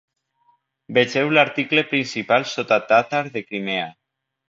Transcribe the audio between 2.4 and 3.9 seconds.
sota tàtar de Crimea.